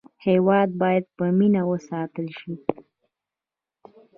[0.27, 2.53] هېواد باید په مینه وساتل شي.